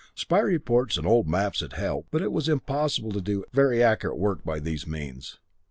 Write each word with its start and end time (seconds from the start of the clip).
Spy 0.15 0.39
reports 0.39 0.97
and 0.97 1.05
old 1.05 1.27
maps 1.27 1.59
had 1.59 1.73
helped, 1.73 2.09
but 2.09 2.23
it 2.23 2.31
was 2.31 2.49
impossible 2.49 3.11
to 3.11 3.21
do 3.21 3.45
very 3.53 3.83
accurate 3.83 4.17
work 4.17 4.43
by 4.43 4.59
these 4.59 4.87
means. 4.87 5.37